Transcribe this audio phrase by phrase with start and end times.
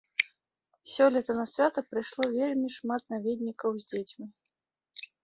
[0.93, 4.25] Сёлета на свята прыйшло вельмі шмат наведнікаў з дзецьмі.